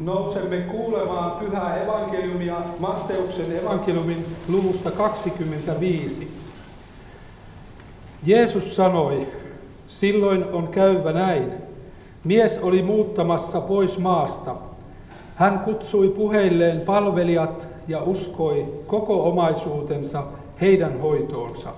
Nousemme 0.00 0.56
kuulemaan 0.56 1.30
pyhää 1.30 1.82
evankeliumia 1.82 2.56
Matteuksen 2.78 3.52
evankeliumin 3.52 4.24
luvusta 4.48 4.90
25. 4.90 6.28
Jeesus 8.26 8.76
sanoi, 8.76 9.26
silloin 9.88 10.44
on 10.44 10.68
käyvä 10.68 11.12
näin. 11.12 11.52
Mies 12.24 12.58
oli 12.62 12.82
muuttamassa 12.82 13.60
pois 13.60 13.98
maasta. 13.98 14.54
Hän 15.34 15.58
kutsui 15.58 16.08
puheilleen 16.08 16.80
palvelijat 16.80 17.66
ja 17.88 18.02
uskoi 18.02 18.66
koko 18.86 19.28
omaisuutensa 19.28 20.24
heidän 20.60 21.00
hoitoonsa. 21.00 21.68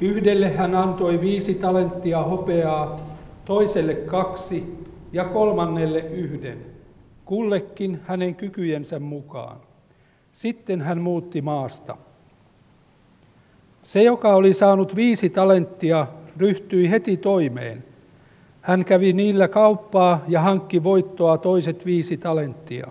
Yhdelle 0.00 0.48
hän 0.48 0.74
antoi 0.74 1.20
viisi 1.20 1.54
talenttia 1.54 2.22
hopeaa, 2.22 2.96
toiselle 3.44 3.94
kaksi 3.94 4.84
ja 5.12 5.24
kolmannelle 5.24 5.98
yhden, 5.98 6.75
kullekin 7.26 8.00
hänen 8.06 8.34
kykyjensä 8.34 8.98
mukaan. 8.98 9.56
Sitten 10.32 10.80
hän 10.80 11.00
muutti 11.00 11.42
maasta. 11.42 11.96
Se, 13.82 14.02
joka 14.02 14.34
oli 14.34 14.54
saanut 14.54 14.96
viisi 14.96 15.30
talenttia, 15.30 16.06
ryhtyi 16.36 16.90
heti 16.90 17.16
toimeen. 17.16 17.84
Hän 18.60 18.84
kävi 18.84 19.12
niillä 19.12 19.48
kauppaa 19.48 20.24
ja 20.28 20.40
hankki 20.40 20.84
voittoa 20.84 21.38
toiset 21.38 21.86
viisi 21.86 22.16
talenttia. 22.16 22.86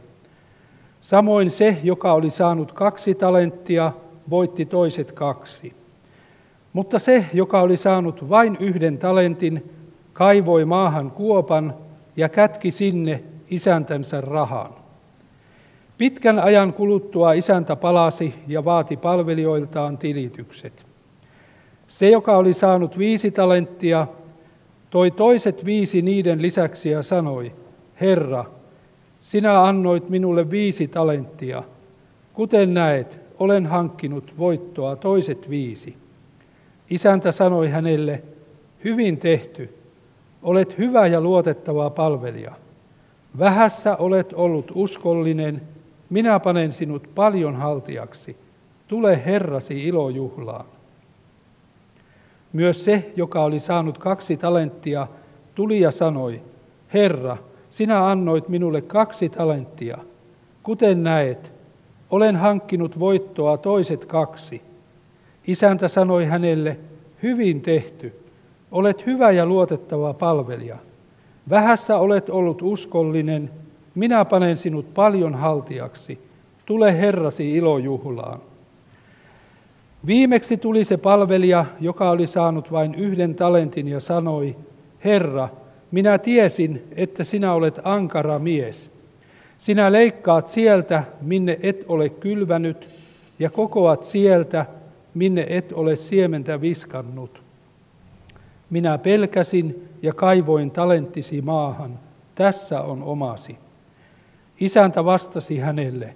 Samoin 1.02 1.52
se, 1.52 1.78
joka 1.84 2.14
oli 2.14 2.30
saanut 2.30 2.72
kaksi 2.72 3.16
talenttia, 3.16 3.92
voitti 4.30 4.66
toiset 4.66 5.12
kaksi. 5.12 5.74
Mutta 6.74 7.00
se, 7.00 7.26
joka 7.34 7.62
oli 7.62 7.78
saanut 7.78 8.30
vain 8.30 8.58
yhden 8.60 8.98
talentin, 8.98 9.72
kaivoi 10.14 10.66
maahan 10.66 11.12
kuopan 11.12 11.74
ja 12.18 12.30
kätki 12.30 12.72
sinne 12.72 13.24
isäntänsä 13.50 14.22
rahan. 14.22 14.74
Pitkän 15.98 16.40
ajan 16.40 16.74
kuluttua 16.74 17.34
isäntä 17.34 17.76
palasi 17.76 18.34
ja 18.48 18.66
vaati 18.66 18.98
palvelijoiltaan 18.98 19.98
tilitykset. 19.98 20.86
Se, 21.88 22.10
joka 22.10 22.38
oli 22.38 22.54
saanut 22.54 22.98
viisi 22.98 23.32
talenttia, 23.32 24.08
toi 24.90 25.12
toiset 25.12 25.66
viisi 25.66 26.02
niiden 26.02 26.42
lisäksi 26.42 26.90
ja 26.90 27.04
sanoi, 27.04 27.52
Herra, 28.02 28.46
sinä 29.20 29.64
annoit 29.64 30.10
minulle 30.10 30.50
viisi 30.52 30.88
talenttia. 30.88 31.64
Kuten 32.34 32.74
näet, 32.74 33.22
olen 33.40 33.66
hankkinut 33.66 34.34
voittoa 34.38 34.96
toiset 34.96 35.50
viisi. 35.50 35.98
Isäntä 36.90 37.32
sanoi 37.32 37.70
hänelle, 37.70 38.24
hyvin 38.84 39.18
tehty, 39.18 39.78
olet 40.44 40.78
hyvä 40.78 41.08
ja 41.08 41.22
luotettava 41.22 41.90
palvelija. 41.90 42.65
Vähässä 43.40 43.96
olet 43.96 44.34
ollut 44.34 44.72
uskollinen, 44.76 45.62
minä 46.10 46.40
panen 46.40 46.72
sinut 46.72 47.10
paljon 47.16 47.56
haltiaksi. 47.56 48.38
Tule 48.88 49.26
Herrasi 49.26 49.88
ilojuhlaan. 49.88 50.66
Myös 52.54 52.86
se, 52.86 53.12
joka 53.16 53.44
oli 53.44 53.60
saanut 53.60 53.98
kaksi 53.98 54.38
talenttia, 54.38 55.08
tuli 55.56 55.80
ja 55.80 55.92
sanoi, 55.92 56.42
Herra, 56.94 57.38
sinä 57.70 58.10
annoit 58.10 58.50
minulle 58.50 58.82
kaksi 58.82 59.30
talenttia. 59.30 59.98
Kuten 60.64 61.04
näet, 61.04 61.54
olen 62.10 62.36
hankkinut 62.36 63.00
voittoa 63.00 63.58
toiset 63.58 64.06
kaksi. 64.06 64.62
Isäntä 65.48 65.88
sanoi 65.88 66.26
hänelle, 66.26 66.78
hyvin 67.24 67.62
tehty, 67.62 68.20
olet 68.72 69.06
hyvä 69.06 69.32
ja 69.32 69.46
luotettava 69.46 70.14
palvelija. 70.14 70.78
Vähässä 71.50 71.98
olet 71.98 72.30
ollut 72.30 72.62
uskollinen, 72.62 73.50
minä 73.96 74.26
panen 74.26 74.58
sinut 74.58 74.94
paljon 74.94 75.36
haltiaksi. 75.36 76.20
Tule 76.66 77.00
Herrasi 77.00 77.56
ilojuhlaan. 77.56 78.40
Viimeksi 80.06 80.58
tuli 80.58 80.84
se 80.84 80.98
palvelija, 80.98 81.66
joka 81.80 82.10
oli 82.10 82.28
saanut 82.28 82.72
vain 82.72 82.96
yhden 82.96 83.36
talentin 83.36 83.88
ja 83.88 84.00
sanoi, 84.00 84.56
Herra, 85.04 85.50
minä 85.92 86.18
tiesin, 86.18 86.84
että 86.96 87.24
sinä 87.24 87.54
olet 87.54 87.80
ankara 87.84 88.40
mies. 88.40 88.92
Sinä 89.58 89.92
leikkaat 89.92 90.48
sieltä, 90.48 91.04
minne 91.22 91.60
et 91.64 91.86
ole 91.88 92.10
kylvänyt, 92.10 92.90
ja 93.40 93.50
kokoat 93.50 94.04
sieltä, 94.04 94.66
minne 95.14 95.46
et 95.50 95.72
ole 95.72 95.96
siementä 95.96 96.62
viskannut. 96.62 97.45
Minä 98.70 98.98
pelkäsin 98.98 99.90
ja 100.02 100.14
kaivoin 100.14 100.72
talenttisi 100.72 101.42
maahan. 101.42 102.00
Tässä 102.36 102.82
on 102.82 103.04
omasi. 103.04 103.58
Isäntä 104.60 105.06
vastasi 105.06 105.58
hänelle, 105.58 106.16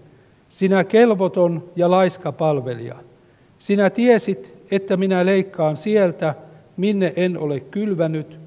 sinä 0.49 0.83
kelvoton 0.83 1.63
ja 1.75 1.91
laiska 1.91 2.31
palvelija. 2.31 2.95
Sinä 3.57 3.89
tiesit, 3.89 4.53
että 4.71 4.97
minä 4.97 5.25
leikkaan 5.25 5.77
sieltä, 5.77 6.35
minne 6.77 7.13
en 7.15 7.37
ole 7.37 7.59
kylvänyt, 7.59 8.39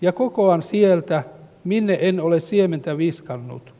ja 0.00 0.12
kokoan 0.12 0.62
sieltä, 0.62 1.24
minne 1.64 1.98
en 2.00 2.20
ole 2.20 2.40
siementä 2.40 2.98
viskannut. 2.98 3.74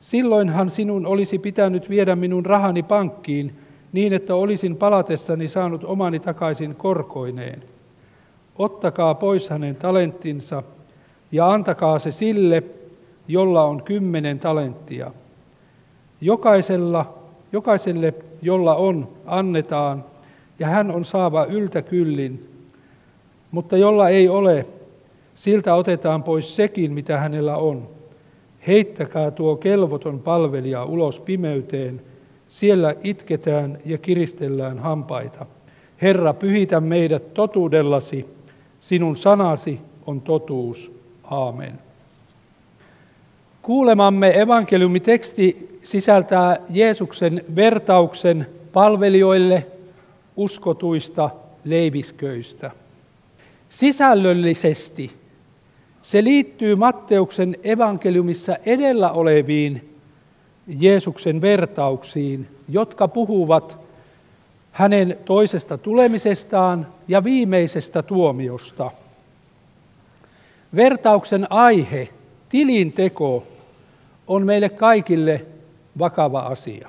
Silloinhan 0.00 0.70
sinun 0.70 1.06
olisi 1.06 1.38
pitänyt 1.38 1.90
viedä 1.90 2.16
minun 2.16 2.46
rahani 2.46 2.82
pankkiin, 2.82 3.56
niin 3.92 4.12
että 4.12 4.34
olisin 4.34 4.76
palatessani 4.76 5.48
saanut 5.48 5.84
omani 5.84 6.20
takaisin 6.20 6.74
korkoineen. 6.74 7.62
Ottakaa 8.58 9.14
pois 9.14 9.50
hänen 9.50 9.76
talenttinsa 9.76 10.62
ja 11.32 11.52
antakaa 11.52 11.98
se 11.98 12.10
sille, 12.10 12.62
jolla 13.28 13.64
on 13.64 13.82
kymmenen 13.82 14.38
talenttia. 14.38 15.12
Jokaisella, 16.20 17.14
jokaiselle, 17.52 18.14
jolla 18.42 18.74
on, 18.74 19.08
annetaan, 19.26 20.04
ja 20.58 20.66
hän 20.66 20.90
on 20.90 21.04
saava 21.04 21.44
yltäkyllin, 21.44 22.48
mutta 23.50 23.76
jolla 23.76 24.08
ei 24.08 24.28
ole, 24.28 24.66
siltä 25.34 25.74
otetaan 25.74 26.22
pois 26.22 26.56
sekin, 26.56 26.92
mitä 26.92 27.18
hänellä 27.18 27.56
on. 27.56 27.88
Heittäkää 28.66 29.30
tuo 29.30 29.56
kelvoton 29.56 30.20
palvelija 30.20 30.84
ulos 30.84 31.20
pimeyteen, 31.20 32.00
siellä 32.48 32.94
itketään 33.04 33.78
ja 33.84 33.98
kiristellään 33.98 34.78
hampaita. 34.78 35.46
Herra, 36.02 36.34
pyhitä 36.34 36.80
meidät 36.80 37.34
totuudellasi, 37.34 38.26
sinun 38.82 39.16
sanasi 39.16 39.80
on 40.06 40.20
totuus. 40.20 40.92
Aamen. 41.24 41.78
Kuulemamme 43.62 44.40
evankeliumiteksti 44.40 45.78
sisältää 45.82 46.56
Jeesuksen 46.70 47.44
vertauksen 47.56 48.46
palvelijoille 48.72 49.66
uskotuista 50.36 51.30
leivisköistä. 51.64 52.70
Sisällöllisesti 53.68 55.12
se 56.02 56.24
liittyy 56.24 56.76
Matteuksen 56.76 57.56
evankeliumissa 57.64 58.56
edellä 58.66 59.12
oleviin 59.12 59.94
Jeesuksen 60.66 61.40
vertauksiin, 61.40 62.48
jotka 62.68 63.08
puhuvat 63.08 63.81
hänen 64.82 65.16
toisesta 65.24 65.78
tulemisestaan 65.78 66.86
ja 67.08 67.24
viimeisestä 67.24 68.02
tuomiosta. 68.02 68.90
Vertauksen 70.76 71.46
aihe, 71.52 72.08
tilinteko, 72.48 73.46
on 74.26 74.46
meille 74.46 74.68
kaikille 74.68 75.46
vakava 75.98 76.40
asia. 76.40 76.88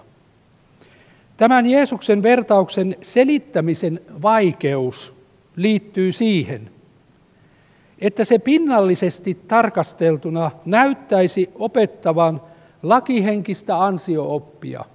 Tämän 1.38 1.66
Jeesuksen 1.66 2.24
vertauksen 2.24 2.96
selittämisen 3.02 4.02
vaikeus 4.22 5.14
liittyy 5.56 6.12
siihen, 6.12 6.70
että 8.00 8.24
se 8.24 8.40
pinnallisesti 8.40 9.38
tarkasteltuna 9.48 10.52
näyttäisi 10.66 11.50
opettavan 11.56 12.42
lakihenkistä 12.84 13.84
ansiooppia. 13.84 14.86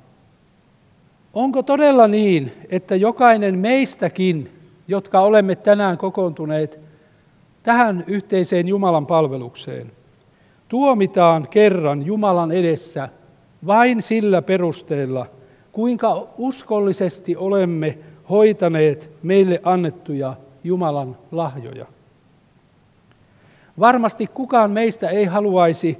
Onko 1.35 1.63
todella 1.63 2.09
niin, 2.09 2.53
että 2.71 2.97
jokainen 2.97 3.59
meistäkin, 3.59 4.51
jotka 4.89 5.21
olemme 5.21 5.57
tänään 5.57 5.99
kokoontuneet 5.99 6.81
tähän 7.63 8.05
yhteiseen 8.07 8.69
Jumalan 8.69 9.07
palvelukseen, 9.07 9.93
tuomitaan 10.69 11.49
kerran 11.49 12.07
Jumalan 12.07 12.53
edessä 12.53 13.09
vain 13.67 14.03
sillä 14.03 14.43
perusteella, 14.43 15.27
kuinka 15.73 16.27
uskollisesti 16.39 17.37
olemme 17.37 17.99
hoitaneet 18.31 19.11
meille 19.23 19.61
annettuja 19.65 20.35
Jumalan 20.65 21.17
lahjoja. 21.33 21.87
Varmasti 23.79 24.27
kukaan 24.27 24.71
meistä 24.71 25.09
ei 25.09 25.25
haluaisi 25.25 25.99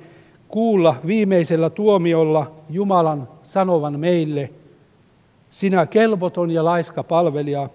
kuulla 0.49 0.97
viimeisellä 1.07 1.71
tuomiolla 1.71 2.53
Jumalan 2.71 3.29
sanovan 3.43 4.01
meille, 4.01 4.51
sinä 5.51 5.87
kelvoton 5.87 6.51
ja 6.51 6.65
laiska 6.65 7.03
palvelija, 7.03 7.69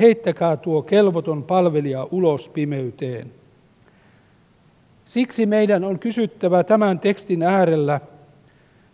heittäkää 0.00 0.56
tuo 0.56 0.82
kelvoton 0.82 1.44
palvelija 1.44 2.08
ulos 2.10 2.48
pimeyteen. 2.48 3.30
Siksi 5.04 5.46
meidän 5.46 5.84
on 5.84 5.98
kysyttävä 5.98 6.64
tämän 6.64 6.98
tekstin 6.98 7.42
äärellä, 7.42 8.00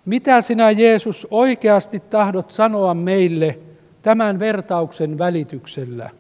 Mitä 0.05 0.41
sinä 0.41 0.71
Jeesus 0.71 1.27
oikeasti 1.31 2.01
tahdot 2.01 2.51
sanoa 2.51 2.95
meille 2.95 3.59
tämän 4.03 4.39
vertauksen 4.39 5.19
välityksellä? 5.19 6.11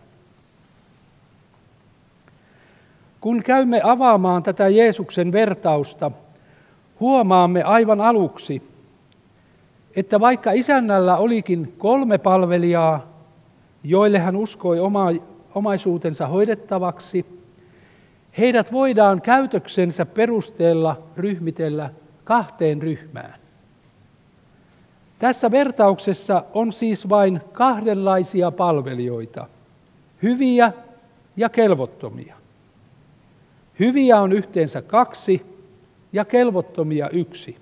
Kun 3.20 3.42
käymme 3.42 3.80
avaamaan 3.84 4.42
tätä 4.42 4.68
Jeesuksen 4.68 5.32
vertausta, 5.32 6.10
huomaamme 7.00 7.62
aivan 7.62 8.00
aluksi, 8.00 8.62
että 9.96 10.20
vaikka 10.20 10.52
isännällä 10.52 11.16
olikin 11.16 11.74
kolme 11.78 12.18
palvelijaa, 12.18 13.06
joille 13.84 14.18
hän 14.18 14.36
uskoi 14.36 14.80
oma, 14.80 15.06
omaisuutensa 15.54 16.26
hoidettavaksi, 16.26 17.26
heidät 18.38 18.72
voidaan 18.72 19.22
käytöksensä 19.22 20.06
perusteella 20.06 21.02
ryhmitellä 21.16 21.90
kahteen 22.24 22.82
ryhmään. 22.82 23.34
Tässä 25.18 25.50
vertauksessa 25.50 26.44
on 26.54 26.72
siis 26.72 27.08
vain 27.08 27.40
kahdenlaisia 27.52 28.50
palvelijoita, 28.50 29.46
hyviä 30.22 30.72
ja 31.36 31.48
kelvottomia. 31.48 32.36
Hyviä 33.80 34.20
on 34.20 34.32
yhteensä 34.32 34.82
kaksi 34.82 35.46
ja 36.12 36.24
kelvottomia 36.24 37.08
yksi. 37.10 37.56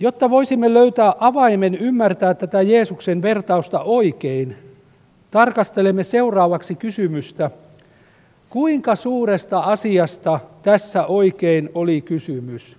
Jotta 0.00 0.30
voisimme 0.30 0.74
löytää 0.74 1.14
avaimen 1.18 1.74
ymmärtää 1.74 2.34
tätä 2.34 2.62
Jeesuksen 2.62 3.22
vertausta 3.22 3.80
oikein, 3.80 4.56
tarkastelemme 5.30 6.02
seuraavaksi 6.02 6.74
kysymystä, 6.74 7.50
kuinka 8.50 8.96
suuresta 8.96 9.60
asiasta 9.60 10.40
tässä 10.62 11.06
oikein 11.06 11.70
oli 11.74 12.00
kysymys. 12.00 12.76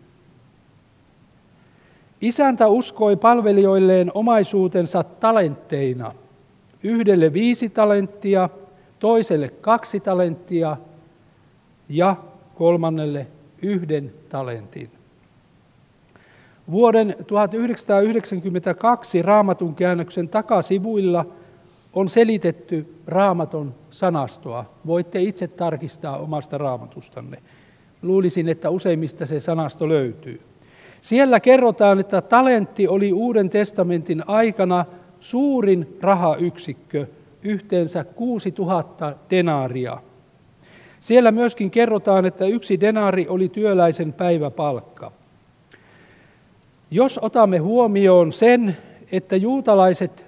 Isäntä 2.21 2.67
uskoi 2.67 3.15
palvelijoilleen 3.15 4.11
omaisuutensa 4.13 5.03
talentteina. 5.03 6.13
Yhdelle 6.83 7.33
viisi 7.33 7.69
talenttia, 7.69 8.49
toiselle 8.99 9.49
kaksi 9.49 9.99
talenttia 9.99 10.77
ja 11.89 12.15
kolmannelle 12.55 13.27
yhden 13.61 14.13
talentin. 14.29 14.96
Vuoden 16.71 17.15
1992 17.27 19.21
raamatun 19.21 19.75
käännöksen 19.75 20.29
takasivuilla 20.29 21.25
on 21.93 22.09
selitetty 22.09 22.95
raamaton 23.07 23.75
sanastoa. 23.89 24.65
Voitte 24.85 25.21
itse 25.21 25.47
tarkistaa 25.47 26.17
omasta 26.17 26.57
raamatustanne. 26.57 27.37
Luulisin, 28.01 28.49
että 28.49 28.69
useimmista 28.69 29.25
se 29.25 29.39
sanasto 29.39 29.89
löytyy. 29.89 30.41
Siellä 31.01 31.39
kerrotaan, 31.39 31.99
että 31.99 32.21
talentti 32.21 32.87
oli 32.87 33.13
Uuden 33.13 33.49
testamentin 33.49 34.23
aikana 34.27 34.85
suurin 35.19 35.97
rahayksikkö, 36.01 37.07
yhteensä 37.43 38.03
6000 38.03 39.13
denaaria. 39.29 40.01
Siellä 40.99 41.31
myöskin 41.31 41.71
kerrotaan, 41.71 42.25
että 42.25 42.45
yksi 42.45 42.79
denaari 42.79 43.25
oli 43.29 43.49
työläisen 43.49 44.13
päiväpalkka. 44.13 45.11
Jos 46.91 47.19
otamme 47.21 47.57
huomioon 47.57 48.31
sen, 48.31 48.77
että 49.11 49.35
juutalaiset 49.35 50.25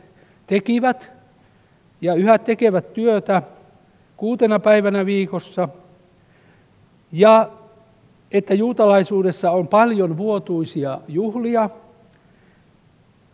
tekivät 0.48 1.12
ja 2.02 2.14
yhä 2.14 2.38
tekevät 2.38 2.94
työtä 2.94 3.42
kuutena 4.18 4.60
päivänä 4.60 5.06
viikossa 5.06 5.70
ja 7.12 7.50
että 8.32 8.54
juutalaisuudessa 8.54 9.52
on 9.52 9.68
paljon 9.68 10.18
vuotuisia 10.18 11.00
juhlia, 11.08 11.70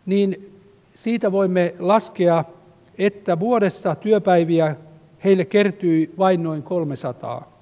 niin 0.05 0.59
siitä 0.95 1.31
voimme 1.31 1.75
laskea, 1.79 2.45
että 2.97 3.39
vuodessa 3.39 3.95
työpäiviä 3.95 4.75
heille 5.23 5.45
kertyi 5.45 6.13
vain 6.17 6.43
noin 6.43 6.63
300. 6.63 7.54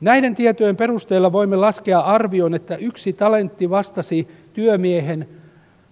Näiden 0.00 0.34
tietojen 0.34 0.76
perusteella 0.76 1.32
voimme 1.32 1.56
laskea 1.56 2.00
arvion, 2.00 2.54
että 2.54 2.76
yksi 2.76 3.12
talentti 3.12 3.70
vastasi 3.70 4.28
työmiehen 4.52 5.28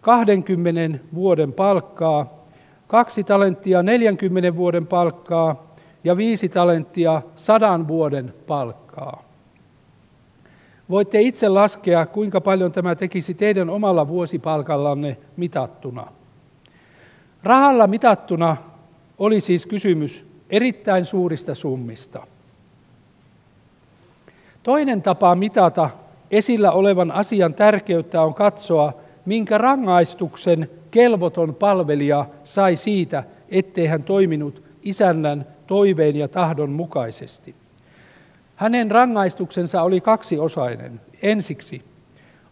20 0.01 1.05
vuoden 1.15 1.53
palkkaa, 1.53 2.45
kaksi 2.87 3.25
talenttia 3.25 3.83
40 3.83 4.57
vuoden 4.57 4.87
palkkaa 4.87 5.75
ja 6.05 6.17
viisi 6.17 6.49
talenttia 6.49 7.23
sadan 7.37 7.89
vuoden 7.89 8.35
palkkaa. 8.47 9.23
Voitte 10.91 11.21
itse 11.21 11.49
laskea, 11.49 12.07
kuinka 12.07 12.41
paljon 12.41 12.73
tämä 12.73 12.95
tekisi 12.95 13.35
teidän 13.35 13.71
omalla 13.71 14.09
vuosipalkallanne 14.09 15.17
mitattuna. 15.37 16.07
Rahalla 17.43 17.87
mitattuna 17.87 18.57
oli 19.19 19.41
siis 19.41 19.67
kysymys 19.67 20.27
erittäin 20.51 21.05
suurista 21.05 21.55
summista. 21.55 22.27
Toinen 24.65 25.03
tapa 25.03 25.35
mitata 25.35 25.91
esillä 26.31 26.73
olevan 26.73 27.13
asian 27.13 27.55
tärkeyttä 27.55 28.23
on 28.23 28.35
katsoa, 28.35 28.93
minkä 29.25 29.59
rangaistuksen 29.59 30.71
kelvoton 30.91 31.55
palvelija 31.55 32.27
sai 32.45 32.77
siitä, 32.77 33.25
ettei 33.49 33.87
hän 33.87 34.03
toiminut 34.03 34.63
isännän 34.83 35.47
toiveen 35.67 36.17
ja 36.17 36.29
tahdon 36.29 36.71
mukaisesti. 36.71 37.55
Hänen 38.57 38.91
rangaistuksensa 38.91 39.83
oli 39.83 40.01
kaksiosainen. 40.01 41.01
Ensiksi, 41.23 41.83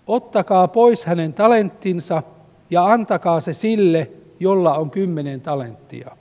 ottakaa 0.07 0.69
pois 0.69 1.05
hänen 1.05 1.33
talenttinsa 1.33 2.23
ja 2.71 2.87
antakaa 2.87 3.41
se 3.41 3.53
sille, 3.53 4.11
jolla 4.41 4.75
on 4.75 4.91
kymmenen 4.91 5.41
talenttia. 5.41 6.17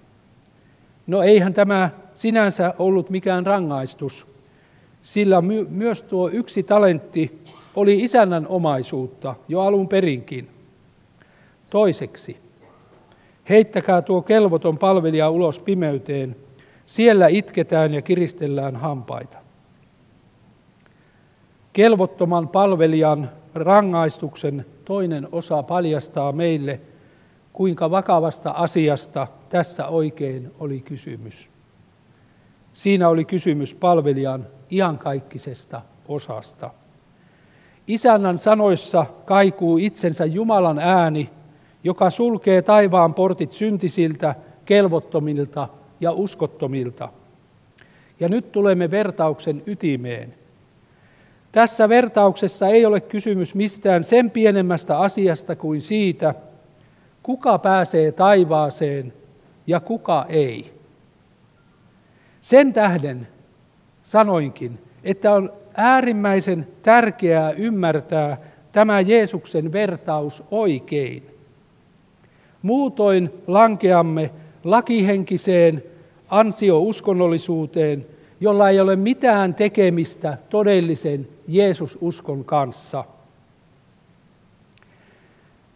No 1.08 1.22
eihän 1.22 1.54
tämä 1.54 1.90
sinänsä 2.14 2.74
ollut 2.80 3.10
mikään 3.10 3.46
rangaistus, 3.46 4.31
sillä 5.02 5.42
my- 5.42 5.68
myös 5.70 6.04
tuo 6.04 6.30
yksi 6.30 6.64
talentti 6.64 7.42
oli 7.76 8.04
isännän 8.04 8.48
omaisuutta 8.48 9.36
jo 9.48 9.60
alun 9.62 9.88
perinkin. 9.88 10.50
Toiseksi, 11.70 12.38
heittäkää 13.50 14.02
tuo 14.02 14.22
kelvoton 14.22 14.78
palvelija 14.78 15.30
ulos 15.30 15.60
pimeyteen, 15.60 16.36
siellä 16.86 17.28
itketään 17.28 17.94
ja 17.94 18.02
kiristellään 18.02 18.76
hampaita. 18.76 19.38
Kelvottoman 21.74 22.48
palvelijan 22.48 23.30
rangaistuksen 23.54 24.66
toinen 24.86 25.28
osa 25.32 25.64
paljastaa 25.64 26.32
meille, 26.32 26.82
kuinka 27.54 27.92
vakavasta 27.92 28.52
asiasta 28.52 29.28
tässä 29.50 29.88
oikein 29.88 30.52
oli 30.60 30.80
kysymys. 30.80 31.51
Siinä 32.74 33.10
oli 33.10 33.26
kysymys 33.26 33.74
palvelijan 33.74 34.48
iankaikkisesta 34.72 35.82
osasta. 36.08 36.70
Isännän 37.88 38.38
sanoissa 38.38 39.06
kaikuu 39.26 39.78
itsensä 39.78 40.26
Jumalan 40.26 40.80
ääni, 40.80 41.30
joka 41.84 42.10
sulkee 42.10 42.62
taivaan 42.62 43.14
portit 43.14 43.54
syntisiltä, 43.54 44.36
kelvottomilta 44.66 45.68
ja 46.00 46.12
uskottomilta. 46.12 47.10
Ja 48.20 48.30
nyt 48.30 48.52
tulemme 48.52 48.92
vertauksen 48.92 49.64
ytimeen. 49.66 50.34
Tässä 51.52 51.90
vertauksessa 51.90 52.68
ei 52.68 52.86
ole 52.86 53.02
kysymys 53.02 53.56
mistään 53.56 54.04
sen 54.04 54.32
pienemmästä 54.32 55.00
asiasta 55.00 55.56
kuin 55.56 55.82
siitä, 55.82 56.34
kuka 57.24 57.58
pääsee 57.58 58.12
taivaaseen 58.12 59.14
ja 59.68 59.80
kuka 59.80 60.26
ei. 60.30 60.81
Sen 62.42 62.74
tähden 62.74 63.28
sanoinkin, 64.04 64.80
että 65.04 65.32
on 65.34 65.54
äärimmäisen 65.74 66.68
tärkeää 66.82 67.52
ymmärtää 67.52 68.38
tämä 68.72 69.02
Jeesuksen 69.02 69.72
vertaus 69.72 70.44
oikein. 70.52 71.24
Muutoin 72.62 73.30
lankeamme 73.48 74.32
lakihenkiseen 74.64 75.84
ansio-uskonnollisuuteen, 76.30 78.06
jolla 78.40 78.70
ei 78.70 78.80
ole 78.80 78.96
mitään 78.96 79.56
tekemistä 79.56 80.38
todellisen 80.50 81.28
Jeesus-uskon 81.48 82.46
kanssa. 82.46 83.06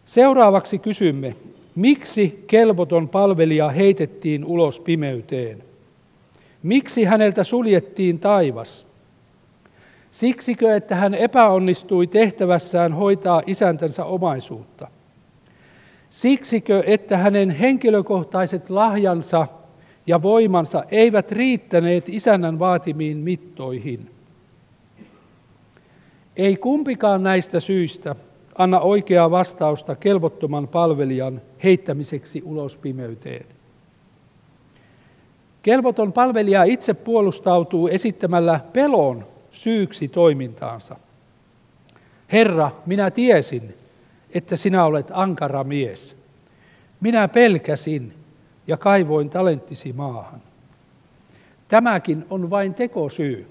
Seuraavaksi 0.06 0.80
kysymme, 0.80 1.36
miksi 1.76 2.44
kelvoton 2.48 3.10
palvelija 3.10 3.70
heitettiin 3.70 4.46
ulos 4.46 4.80
pimeyteen? 4.80 5.64
Miksi 6.66 7.04
häneltä 7.04 7.44
suljettiin 7.44 8.20
taivas? 8.20 8.88
Siksikö, 10.12 10.76
että 10.76 10.96
hän 10.96 11.14
epäonnistui 11.14 12.08
tehtävässään 12.08 12.94
hoitaa 12.94 13.42
isäntänsä 13.48 14.06
omaisuutta? 14.06 14.88
Siksikö, 16.10 16.84
että 16.86 17.18
hänen 17.18 17.50
henkilökohtaiset 17.50 18.70
lahjansa 18.70 19.48
ja 20.08 20.22
voimansa 20.22 20.84
eivät 20.92 21.32
riittäneet 21.32 22.10
isännän 22.10 22.60
vaatimiin 22.60 23.18
mittoihin? 23.18 24.12
Ei 26.36 26.56
kumpikaan 26.56 27.24
näistä 27.24 27.60
syistä 27.60 28.16
anna 28.58 28.80
oikeaa 28.80 29.32
vastausta 29.32 29.96
kelvottoman 29.96 30.68
palvelijan 30.68 31.42
heittämiseksi 31.64 32.42
ulos 32.46 32.78
pimeyteen. 32.78 33.55
Kelvoton 35.66 36.14
palvelija 36.14 36.64
itse 36.64 36.94
puolustautuu 36.94 37.88
esittämällä 37.88 38.60
pelon 38.74 39.26
syyksi 39.52 40.08
toimintaansa. 40.08 40.96
Herra, 42.32 42.72
minä 42.86 43.12
tiesin, 43.12 43.74
että 44.34 44.56
sinä 44.56 44.86
olet 44.86 45.08
ankara 45.14 45.64
mies. 45.64 46.18
Minä 47.00 47.28
pelkäsin 47.28 48.14
ja 48.68 48.78
kaivoin 48.78 49.30
talenttisi 49.30 49.94
maahan. 49.94 50.42
Tämäkin 51.68 52.26
on 52.30 52.50
vain 52.50 52.74
tekosyy. 52.74 53.48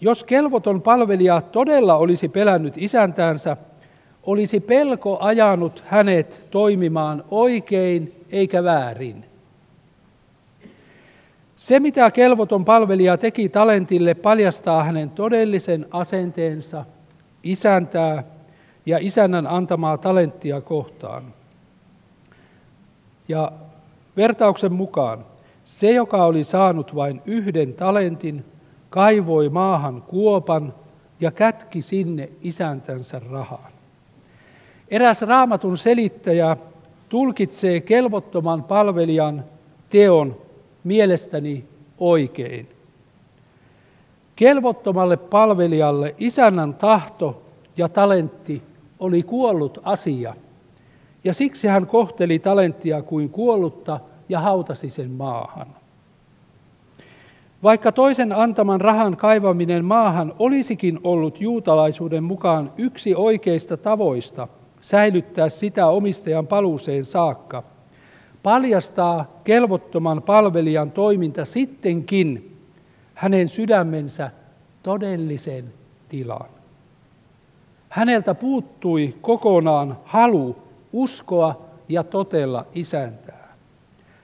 Jos 0.00 0.24
kelvoton 0.24 0.82
palvelija 0.82 1.40
todella 1.40 1.94
olisi 1.96 2.28
pelännyt 2.28 2.74
isäntäänsä, 2.76 3.56
olisi 4.22 4.60
pelko 4.60 5.18
ajanut 5.20 5.84
hänet 5.86 6.40
toimimaan 6.50 7.24
oikein 7.30 8.24
eikä 8.30 8.64
väärin. 8.64 9.33
Se, 11.56 11.80
mitä 11.80 12.10
kelvoton 12.10 12.64
palvelija 12.64 13.18
teki 13.18 13.48
talentille, 13.48 14.14
paljastaa 14.14 14.84
hänen 14.84 15.10
todellisen 15.10 15.86
asenteensa 15.90 16.84
isäntää 17.42 18.24
ja 18.86 18.98
isännän 19.00 19.46
antamaa 19.46 19.98
talenttia 19.98 20.60
kohtaan. 20.60 21.22
Ja 23.28 23.52
vertauksen 24.16 24.72
mukaan 24.72 25.24
se, 25.64 25.92
joka 25.92 26.24
oli 26.24 26.44
saanut 26.44 26.94
vain 26.94 27.22
yhden 27.26 27.74
talentin, 27.74 28.44
kaivoi 28.90 29.48
maahan 29.48 30.02
kuopan 30.02 30.74
ja 31.20 31.30
kätki 31.30 31.82
sinne 31.82 32.28
isäntänsä 32.42 33.20
rahaan. 33.30 33.72
Eräs 34.88 35.22
raamatun 35.22 35.78
selittäjä 35.78 36.56
tulkitsee 37.08 37.80
kelvottoman 37.80 38.64
palvelijan 38.64 39.44
teon 39.90 40.43
mielestäni 40.84 41.64
oikein. 41.98 42.68
Kelvottomalle 44.36 45.16
palvelijalle 45.16 46.14
isännän 46.18 46.74
tahto 46.74 47.42
ja 47.76 47.88
talentti 47.88 48.62
oli 48.98 49.22
kuollut 49.22 49.78
asia, 49.82 50.34
ja 51.24 51.34
siksi 51.34 51.68
hän 51.68 51.86
kohteli 51.86 52.38
talenttia 52.38 53.02
kuin 53.02 53.30
kuollutta 53.30 54.00
ja 54.28 54.40
hautasi 54.40 54.90
sen 54.90 55.10
maahan. 55.10 55.66
Vaikka 57.62 57.92
toisen 57.92 58.32
antaman 58.32 58.80
rahan 58.80 59.16
kaivaminen 59.16 59.84
maahan 59.84 60.34
olisikin 60.38 61.00
ollut 61.04 61.40
juutalaisuuden 61.40 62.24
mukaan 62.24 62.72
yksi 62.78 63.14
oikeista 63.14 63.76
tavoista 63.76 64.48
säilyttää 64.80 65.48
sitä 65.48 65.86
omistajan 65.86 66.46
paluuseen 66.46 67.04
saakka, 67.04 67.62
paljastaa 68.44 69.40
kelvottoman 69.44 70.22
palvelijan 70.22 70.90
toiminta 70.90 71.44
sittenkin 71.44 72.56
hänen 73.14 73.48
sydämensä 73.48 74.30
todellisen 74.82 75.64
tilan. 76.08 76.46
Häneltä 77.88 78.34
puuttui 78.34 79.14
kokonaan 79.20 79.96
halu 80.04 80.56
uskoa 80.92 81.60
ja 81.88 82.04
totella 82.04 82.66
isäntää. 82.74 83.54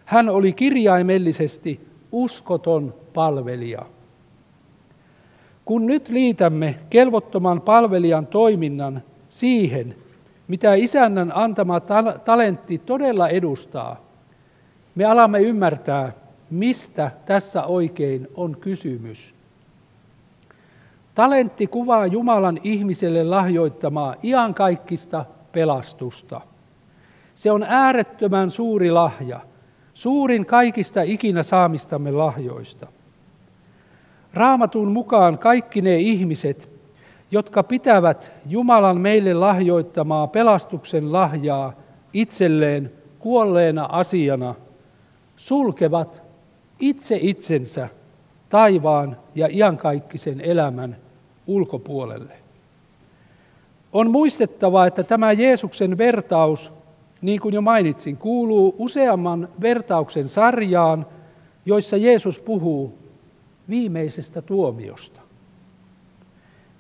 Hän 0.05 0.29
oli 0.29 0.53
kirjaimellisesti 0.53 1.89
uskoton 2.13 2.95
palvelija. 3.15 3.83
Kun 5.65 5.87
nyt 5.87 6.09
liitämme 6.09 6.79
kelvottoman 6.91 7.61
palvelijan 7.61 8.27
toiminnan 8.27 9.03
siihen, 9.29 9.95
mitä 10.49 10.75
isännän 10.75 11.33
antama 11.35 11.81
talentti 12.25 12.79
todella 12.79 13.29
edustaa, 13.29 14.10
me 14.95 15.05
alamme 15.05 15.41
ymmärtää, 15.41 16.13
mistä 16.51 17.11
tässä 17.27 17.65
oikein 17.65 18.29
on 18.35 18.57
kysymys. 18.57 19.35
Talentti 21.15 21.67
kuvaa 21.67 22.07
Jumalan 22.07 22.59
ihmiselle 22.65 23.25
lahjoittamaa 23.25 24.15
iankaikkista 24.23 25.25
pelastusta. 25.53 26.41
Se 27.35 27.51
on 27.51 27.63
äärettömän 27.63 28.51
suuri 28.51 28.91
lahja, 28.91 29.41
suurin 29.95 30.47
kaikista 30.47 31.03
ikinä 31.03 31.43
saamistamme 31.43 32.11
lahjoista. 32.11 32.87
Raamatun 34.35 34.93
mukaan 34.93 35.39
kaikki 35.39 35.83
ne 35.83 35.97
ihmiset, 35.97 36.71
jotka 37.31 37.63
pitävät 37.63 38.33
Jumalan 38.47 39.01
meille 39.01 39.35
lahjoittamaa 39.35 40.27
pelastuksen 40.27 41.13
lahjaa 41.13 41.73
itselleen 42.13 42.93
kuolleena 43.19 43.89
asiana, 43.93 44.55
sulkevat 45.41 46.23
itse 46.81 47.19
itsensä 47.21 47.89
taivaan 48.49 49.17
ja 49.35 49.49
iankaikkisen 49.51 50.41
elämän 50.41 50.97
ulkopuolelle. 51.47 52.33
On 53.93 54.11
muistettava, 54.11 54.87
että 54.87 55.03
tämä 55.03 55.33
Jeesuksen 55.33 55.99
vertaus, 55.99 56.73
niin 57.23 57.41
kuin 57.41 57.55
jo 57.55 57.61
mainitsin, 57.61 58.17
kuuluu 58.17 58.75
useamman 58.79 59.49
vertauksen 59.61 60.29
sarjaan, 60.29 61.07
joissa 61.67 61.97
Jeesus 61.97 62.41
puhuu 62.41 62.99
viimeisestä 63.69 64.43
tuomiosta. 64.43 65.21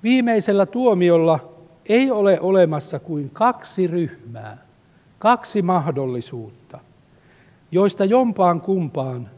Viimeisellä 0.02 0.66
tuomiolla 0.66 1.40
ei 1.86 2.10
ole 2.10 2.40
olemassa 2.40 2.98
kuin 2.98 3.30
kaksi 3.30 3.86
ryhmää, 3.86 4.58
kaksi 5.18 5.62
mahdollisuutta, 5.62 6.78
joista 7.72 8.04
jompaan 8.04 8.60
kumpaan 8.60 9.30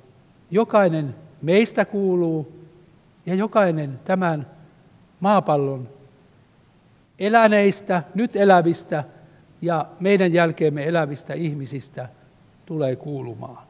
jokainen 0.50 1.14
meistä 1.42 1.84
kuuluu 1.84 2.52
ja 3.26 3.34
jokainen 3.34 4.00
tämän 4.04 4.46
maapallon 5.20 5.88
eläneistä, 7.18 8.02
nyt 8.14 8.36
elävistä 8.36 9.04
ja 9.62 9.86
meidän 10.00 10.32
jälkeemme 10.32 10.88
elävistä 10.88 11.34
ihmisistä 11.34 12.08
tulee 12.66 12.96
kuulumaan. 12.96 13.66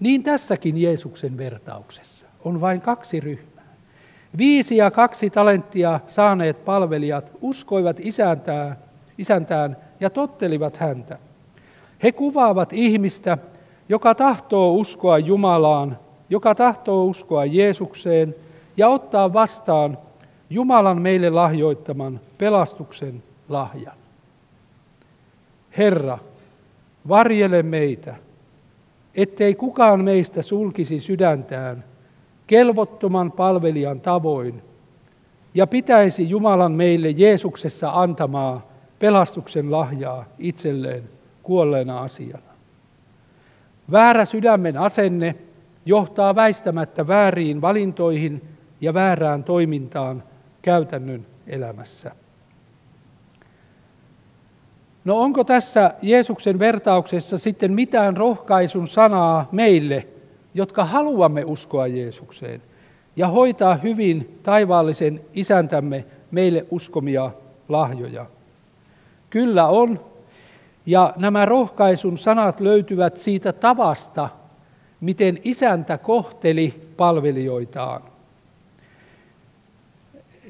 Niin 0.00 0.22
tässäkin 0.22 0.78
Jeesuksen 0.82 1.36
vertauksessa 1.36 2.26
on 2.44 2.60
vain 2.60 2.80
kaksi 2.80 3.20
ryhmää. 3.20 3.64
Viisi 4.38 4.76
ja 4.76 4.90
kaksi 4.90 5.30
talenttia 5.30 6.00
saaneet 6.06 6.64
palvelijat 6.64 7.32
uskoivat 7.40 7.96
isäntään, 8.00 8.76
isäntään 9.18 9.76
ja 10.00 10.10
tottelivat 10.10 10.76
häntä. 10.76 11.18
He 12.02 12.12
kuvaavat 12.12 12.72
ihmistä, 12.72 13.38
joka 13.88 14.14
tahtoo 14.14 14.72
uskoa 14.72 15.18
Jumalaan, 15.18 15.98
joka 16.30 16.54
tahtoo 16.54 17.04
uskoa 17.04 17.44
Jeesukseen 17.44 18.34
ja 18.76 18.88
ottaa 18.88 19.32
vastaan 19.32 19.98
Jumalan 20.50 21.02
meille 21.02 21.30
lahjoittaman 21.30 22.20
pelastuksen 22.38 23.22
lahjan. 23.48 23.96
Herra, 25.78 26.18
varjele 27.08 27.62
meitä, 27.62 28.16
ettei 29.14 29.54
kukaan 29.54 30.04
meistä 30.04 30.42
sulkisi 30.42 30.98
sydäntään 30.98 31.84
kelvottoman 32.46 33.32
palvelijan 33.32 34.00
tavoin 34.00 34.62
ja 35.54 35.66
pitäisi 35.66 36.30
Jumalan 36.30 36.72
meille 36.72 37.10
Jeesuksessa 37.10 37.90
antamaa 37.94 38.66
pelastuksen 38.98 39.70
lahjaa 39.70 40.24
itselleen 40.38 41.17
kuolleena 41.48 42.00
asiana. 42.00 42.52
Väärä 43.92 44.24
sydämen 44.24 44.78
asenne 44.78 45.34
johtaa 45.86 46.34
väistämättä 46.34 47.06
vääriin 47.06 47.60
valintoihin 47.60 48.42
ja 48.80 48.94
väärään 48.94 49.44
toimintaan 49.44 50.22
käytännön 50.62 51.26
elämässä. 51.46 52.12
No 55.04 55.20
onko 55.20 55.44
tässä 55.44 55.94
Jeesuksen 56.02 56.58
vertauksessa 56.58 57.38
sitten 57.38 57.72
mitään 57.72 58.16
rohkaisun 58.16 58.88
sanaa 58.88 59.48
meille, 59.52 60.06
jotka 60.54 60.84
haluamme 60.84 61.44
uskoa 61.44 61.86
Jeesukseen 61.86 62.62
ja 63.16 63.28
hoitaa 63.28 63.74
hyvin 63.74 64.38
taivaallisen 64.42 65.20
isäntämme 65.34 66.04
meille 66.30 66.66
uskomia 66.70 67.30
lahjoja? 67.68 68.26
Kyllä 69.30 69.66
on, 69.66 70.00
ja 70.88 71.14
nämä 71.16 71.44
rohkaisun 71.46 72.18
sanat 72.18 72.60
löytyvät 72.60 73.16
siitä 73.16 73.52
tavasta, 73.52 74.28
miten 75.00 75.38
isäntä 75.44 75.98
kohteli 75.98 76.88
palvelijoitaan. 76.96 78.02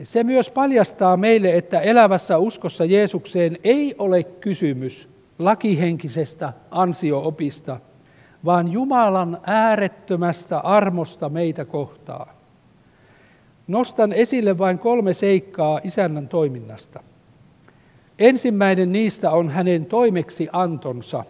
Se 0.03 0.25
myös 0.25 0.51
paljastaa 0.51 1.17
meille, 1.17 1.57
että 1.57 1.81
elävässä 1.81 2.39
uskossa 2.39 2.85
Jeesukseen 2.85 3.59
ei 3.65 3.95
ole 3.99 4.23
kysymys 4.23 5.09
lakihenkisestä 5.39 6.53
ansioopista, 6.71 7.81
vaan 8.45 8.73
Jumalan 8.73 9.39
äärettömästä 9.47 10.59
armosta 10.59 11.29
meitä 11.29 11.65
kohtaan. 11.65 12.29
Nostan 13.67 14.13
esille 14.13 14.59
vain 14.59 14.79
kolme 14.79 15.13
seikkaa 15.13 15.81
isännän 15.85 16.29
toiminnasta. 16.29 17.01
Ensimmäinen 18.19 18.93
niistä 18.93 19.31
on 19.31 19.49
hänen 19.49 19.87
toimeksi 19.87 20.49
antonsa. 20.53 21.25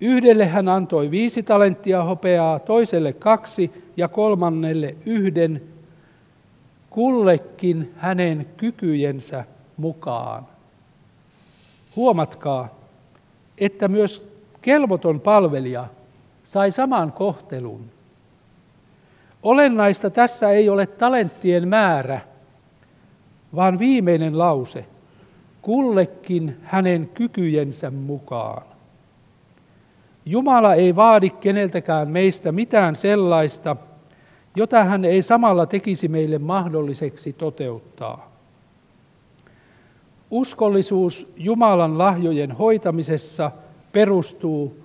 Yhdelle 0.00 0.46
hän 0.46 0.68
antoi 0.68 1.10
viisi 1.10 1.42
talenttia 1.42 2.02
hopeaa, 2.02 2.58
toiselle 2.58 3.12
kaksi 3.12 3.84
ja 3.96 4.08
kolmannelle 4.08 4.96
yhden, 5.06 5.62
kullekin 6.90 7.92
hänen 7.96 8.46
kykyjensä 8.56 9.44
mukaan. 9.76 10.46
Huomatkaa, 11.96 12.68
että 13.58 13.88
myös 13.88 14.28
kelvoton 14.62 15.20
palvelija 15.20 15.86
sai 16.44 16.70
saman 16.70 17.12
kohtelun. 17.12 17.84
Olennaista 19.42 20.10
tässä 20.10 20.50
ei 20.50 20.68
ole 20.68 20.86
talenttien 20.86 21.68
määrä, 21.68 22.20
vaan 23.54 23.78
viimeinen 23.78 24.38
lause, 24.38 24.86
kullekin 25.62 26.56
hänen 26.62 27.10
kykyjensä 27.14 27.90
mukaan. 27.90 28.62
Jumala 30.26 30.74
ei 30.74 30.96
vaadi 30.96 31.30
keneltäkään 31.30 32.08
meistä 32.08 32.52
mitään 32.52 32.96
sellaista, 32.96 33.76
jota 34.56 34.84
hän 34.84 35.04
ei 35.04 35.22
samalla 35.22 35.66
tekisi 35.66 36.08
meille 36.08 36.38
mahdolliseksi 36.38 37.32
toteuttaa. 37.32 38.32
Uskollisuus 40.30 41.32
Jumalan 41.36 41.98
lahjojen 41.98 42.52
hoitamisessa 42.52 43.50
perustuu 43.92 44.76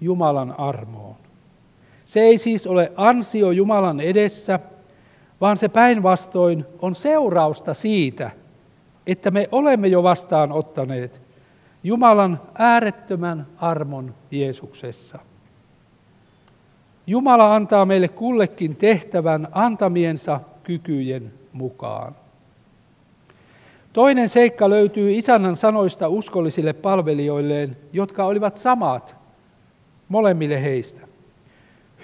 Jumalan 0.00 0.54
armoon. 0.58 1.16
Se 2.04 2.20
ei 2.20 2.38
siis 2.38 2.66
ole 2.66 2.92
ansio 2.96 3.50
Jumalan 3.50 4.00
edessä, 4.00 4.60
vaan 5.40 5.56
se 5.56 5.68
päinvastoin 5.68 6.64
on 6.82 6.94
seurausta 6.94 7.74
siitä, 7.74 8.30
että 9.06 9.30
me 9.30 9.48
olemme 9.52 9.88
jo 9.88 10.02
vastaanottaneet 10.02 11.20
Jumalan 11.84 12.40
äärettömän 12.54 13.46
armon 13.56 14.14
Jeesuksessa. 14.30 15.18
Jumala 17.06 17.54
antaa 17.54 17.84
meille 17.84 18.08
kullekin 18.08 18.76
tehtävän 18.76 19.48
antamiensa 19.52 20.40
kykyjen 20.64 21.32
mukaan. 21.52 22.14
Toinen 23.92 24.28
seikka 24.28 24.70
löytyy 24.70 25.12
isännän 25.12 25.56
sanoista 25.56 26.08
uskollisille 26.08 26.72
palvelijoilleen, 26.72 27.76
jotka 27.92 28.24
olivat 28.24 28.56
samat 28.56 29.16
molemmille 30.08 30.62
heistä. 30.62 31.00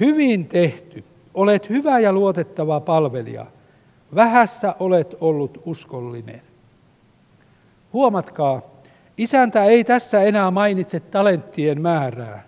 Hyvin 0.00 0.46
tehty, 0.46 1.04
olet 1.34 1.68
hyvä 1.68 1.98
ja 1.98 2.12
luotettava 2.12 2.80
palvelija. 2.80 3.46
Vähässä 4.14 4.74
olet 4.78 5.16
ollut 5.20 5.62
uskollinen. 5.64 6.47
Huomatkaa, 7.92 8.62
isäntä 9.16 9.64
ei 9.64 9.84
tässä 9.84 10.20
enää 10.22 10.50
mainitse 10.50 11.00
talenttien 11.00 11.80
määrää, 11.80 12.44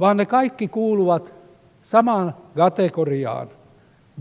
vaan 0.00 0.16
ne 0.16 0.26
kaikki 0.26 0.68
kuuluvat 0.68 1.34
samaan 1.82 2.34
kategoriaan. 2.56 3.48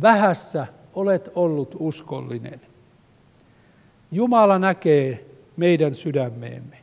Vähässä 0.01 0.67
olet 0.93 1.31
ollut 1.35 1.75
uskollinen. 1.79 2.61
Jumala 4.11 4.59
näkee 4.59 5.25
meidän 5.57 5.95
sydämeemme. 5.95 6.77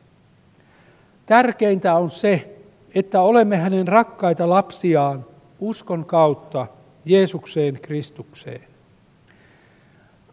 Tärkeintä 1.25 1.95
on 1.95 2.09
se, 2.09 2.55
että 2.95 3.21
olemme 3.21 3.57
hänen 3.57 3.87
rakkaita 3.87 4.49
lapsiaan 4.49 5.25
uskon 5.59 6.05
kautta 6.05 6.67
Jeesukseen 7.05 7.79
Kristukseen. 7.81 8.67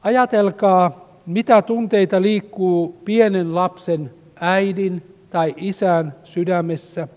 Ajatelkaa, 0.03 1.06
mitä 1.27 1.63
tunteita 1.63 2.23
liikkuu 2.23 3.01
pienen 3.05 3.55
lapsen 3.55 4.11
äidin 4.41 5.15
tai 5.31 5.55
isän 5.57 6.15
sydämessä, 6.25 7.09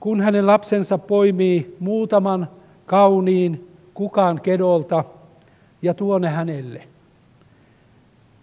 kun 0.00 0.20
hänen 0.20 0.46
lapsensa 0.46 0.98
poimii 0.98 1.76
muutaman 1.80 2.48
kauniin 2.86 3.68
kukaan 3.94 4.40
kedolta 4.40 5.04
ja 5.82 5.94
tuo 5.94 6.18
ne 6.18 6.28
hänelle. 6.28 6.82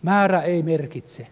Määrä 0.01 0.41
ei 0.41 0.63
merkitse. 0.63 1.27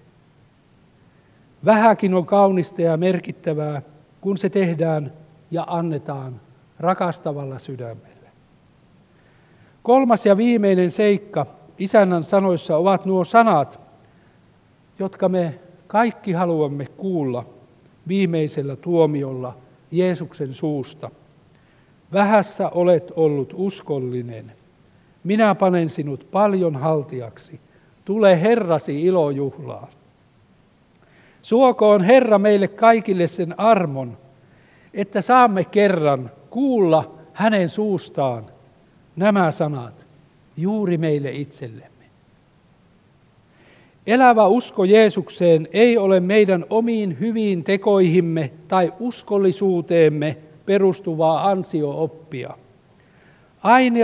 Vähäkin 1.65 2.13
on 2.13 2.25
kaunista 2.25 2.81
ja 2.81 2.97
merkittävää, 2.97 3.81
kun 4.21 4.37
se 4.37 4.49
tehdään 4.49 5.13
ja 5.51 5.65
annetaan 5.67 6.41
rakastavalla 6.79 7.59
sydämellä. 7.59 8.29
Kolmas 9.83 10.25
ja 10.25 10.37
viimeinen 10.37 10.91
seikka 10.91 11.45
isännän 11.79 12.23
sanoissa 12.23 12.77
ovat 12.77 13.05
nuo 13.05 13.23
sanat, 13.23 13.79
jotka 14.99 15.29
me 15.29 15.59
kaikki 15.87 16.31
haluamme 16.31 16.85
kuulla 16.85 17.45
viimeisellä 18.07 18.75
tuomiolla 18.75 19.55
Jeesuksen 19.91 20.53
suusta. 20.53 21.11
Vähässä 22.13 22.69
olet 22.69 23.11
ollut 23.15 23.53
uskollinen. 23.55 24.51
Minä 25.23 25.55
panen 25.55 25.89
sinut 25.89 26.27
paljon 26.31 26.75
haltiaksi. 26.75 27.59
Tule 28.05 28.41
Herrasi 28.41 29.05
ilojuhlaan. 29.05 29.87
Suokoon 31.41 32.03
Herra 32.03 32.39
meille 32.39 32.67
kaikille 32.67 33.27
sen 33.27 33.59
armon, 33.59 34.17
että 34.93 35.21
saamme 35.21 35.63
kerran 35.65 36.31
kuulla 36.49 37.15
hänen 37.33 37.69
suustaan 37.69 38.45
nämä 39.15 39.51
sanat 39.51 40.08
juuri 40.61 40.97
meille 40.97 41.31
itsellemme. 41.31 41.89
Elävä 44.07 44.47
usko 44.47 44.83
Jeesukseen 44.83 45.67
ei 45.73 45.97
ole 45.97 46.19
meidän 46.19 46.65
omiin 46.69 47.19
hyviin 47.19 47.63
tekoihimme 47.63 48.51
tai 48.67 48.93
uskollisuuteemme 48.99 50.37
perustuvaa 50.65 51.49
ansio-oppia. 51.49 52.53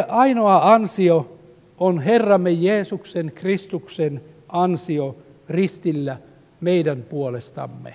Ainoa 0.08 0.74
ansio 0.74 1.38
on 1.78 2.00
Herramme 2.00 2.52
Jeesuksen 2.52 3.32
Kristuksen 3.36 4.22
ansio 4.50 5.15
ristillä 5.50 6.18
meidän 6.62 7.04
puolestamme. 7.04 7.94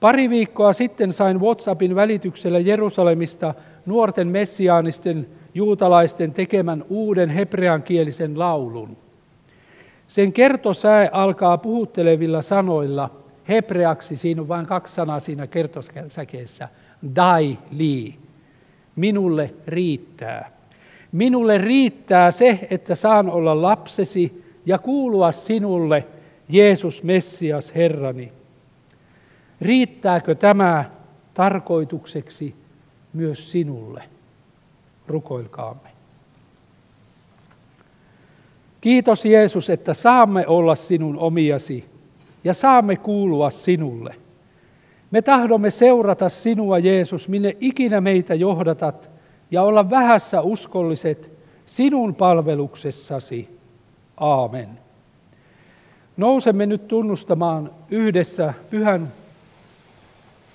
Pari 0.00 0.30
viikkoa 0.30 0.72
sitten 0.72 1.12
sain 1.12 1.40
WhatsAppin 1.40 1.94
välityksellä 1.94 2.58
Jerusalemista 2.58 3.54
nuorten 3.86 4.28
messiaanisten 4.28 5.26
juutalaisten 5.54 6.32
tekemän 6.32 6.84
uuden 6.88 7.30
hebreankielisen 7.30 8.38
laulun. 8.38 8.96
Sen 10.08 10.32
kertosää 10.32 11.08
alkaa 11.12 11.58
puhuttelevilla 11.58 12.42
sanoilla. 12.42 13.10
Hebreaksi 13.48 14.16
siinä 14.16 14.42
on 14.42 14.48
vain 14.48 14.66
kaksi 14.66 14.94
sanaa 14.94 15.20
siinä 15.20 15.46
kertosäkeessä. 15.46 16.68
Dai 17.16 17.58
li. 17.70 18.14
Minulle 18.96 19.54
riittää. 19.66 20.50
Minulle 21.12 21.58
riittää 21.58 22.30
se, 22.30 22.68
että 22.70 22.94
saan 22.94 23.30
olla 23.30 23.62
lapsesi 23.62 24.44
ja 24.66 24.78
kuulua 24.78 25.32
sinulle, 25.32 26.06
Jeesus 26.48 27.02
Messias 27.02 27.74
Herrani. 27.74 28.32
Riittääkö 29.60 30.34
tämä 30.34 30.84
tarkoitukseksi 31.34 32.54
myös 33.12 33.52
sinulle? 33.52 34.02
Rukoilkaamme. 35.10 35.88
Kiitos 38.80 39.24
Jeesus, 39.24 39.70
että 39.70 39.94
saamme 39.94 40.46
olla 40.46 40.74
sinun 40.74 41.18
omiasi 41.18 41.84
ja 42.44 42.54
saamme 42.54 42.96
kuulua 42.96 43.50
sinulle. 43.50 44.14
Me 45.10 45.22
tahdomme 45.22 45.70
seurata 45.70 46.28
sinua, 46.28 46.78
Jeesus, 46.78 47.28
minne 47.28 47.56
ikinä 47.60 48.00
meitä 48.00 48.34
johdatat 48.34 49.10
ja 49.50 49.62
olla 49.62 49.90
vähässä 49.90 50.40
uskolliset 50.40 51.30
sinun 51.66 52.14
palveluksessasi. 52.14 53.58
Aamen. 54.16 54.68
Nousemme 56.16 56.66
nyt 56.66 56.88
tunnustamaan 56.88 57.70
yhdessä 57.90 58.54
pyhän 58.70 59.12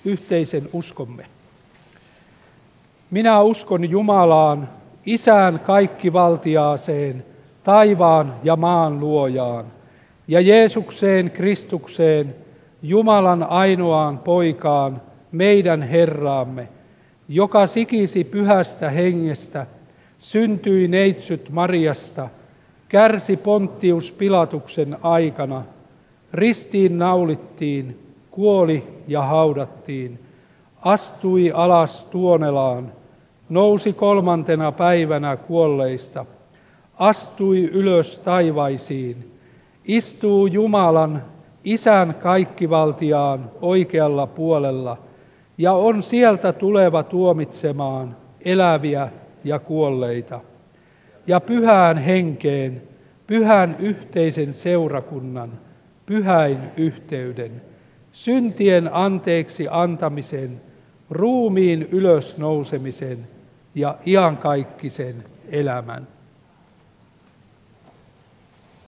yhteisen 0.04 0.68
uskomme. 0.72 1.26
Minä 3.16 3.40
uskon 3.40 3.90
Jumalaan, 3.90 4.68
Isään 5.06 5.60
kaikkivaltiaaseen, 5.60 7.24
taivaan 7.64 8.34
ja 8.44 8.56
maan 8.56 9.00
luojaan, 9.00 9.64
ja 10.28 10.40
Jeesukseen 10.40 11.30
Kristukseen, 11.30 12.34
Jumalan 12.82 13.42
ainoaan 13.42 14.18
poikaan, 14.18 15.02
meidän 15.32 15.82
Herraamme, 15.82 16.68
joka 17.28 17.66
sikisi 17.66 18.24
pyhästä 18.24 18.90
hengestä, 18.90 19.66
syntyi 20.18 20.88
neitsyt 20.88 21.50
Mariasta, 21.50 22.28
kärsi 22.88 23.36
Ponttius 23.36 24.12
Pilatuksen 24.12 24.96
aikana, 25.02 25.62
ristiin 26.32 26.98
naulittiin, 26.98 28.14
kuoli 28.30 28.86
ja 29.08 29.22
haudattiin, 29.22 30.18
astui 30.82 31.50
alas 31.54 32.04
tuonelaan, 32.04 32.92
nousi 33.48 33.92
kolmantena 33.92 34.72
päivänä 34.72 35.36
kuolleista, 35.36 36.26
astui 36.98 37.64
ylös 37.64 38.18
taivaisiin, 38.18 39.32
istuu 39.84 40.46
Jumalan, 40.46 41.22
Isän 41.64 42.14
kaikkivaltiaan 42.14 43.50
oikealla 43.60 44.26
puolella 44.26 44.98
ja 45.58 45.72
on 45.72 46.02
sieltä 46.02 46.52
tuleva 46.52 47.02
tuomitsemaan 47.02 48.16
eläviä 48.44 49.08
ja 49.44 49.58
kuolleita. 49.58 50.40
Ja 51.26 51.40
pyhään 51.40 51.98
henkeen, 51.98 52.82
pyhän 53.26 53.76
yhteisen 53.78 54.52
seurakunnan, 54.52 55.52
pyhäin 56.06 56.58
yhteyden, 56.76 57.62
syntien 58.12 58.94
anteeksi 58.94 59.66
antamisen, 59.70 60.60
ruumiin 61.10 61.82
ylösnousemisen 61.82 63.18
ja 63.76 63.98
iankaikkisen 64.06 65.24
elämän. 65.48 66.08